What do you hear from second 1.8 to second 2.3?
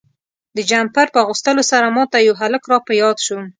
ما ته